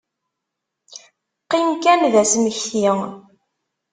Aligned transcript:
Qqim 1.43 1.69
kan 1.83 2.01
d 2.13 2.15
asmekti. 2.21 2.85